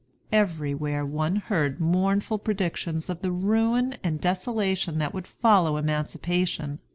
[0.31, 6.79] Everywhere one heard mournful predictions of the ruin and desolation that would follow emancipation.